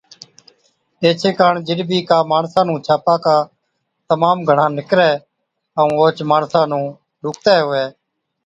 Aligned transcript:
ايڇي 1.03 1.31
ڪاڻ 1.39 1.53
جِڏ 1.67 1.79
بِي 1.89 1.97
ڪا 2.09 2.17
ماڻسا 2.31 2.61
نُون 2.67 2.79
ڇاپاڪا 2.87 3.37
تمام 4.09 4.37
گھڻا 4.49 4.65
نِڪرَي 4.77 5.11
ائُون 5.77 5.91
اوهچ 5.97 6.17
ماڻسا 6.31 6.61
نُون 6.71 6.85
ڏُکتَي 7.21 7.55
هُوَي 7.63 7.85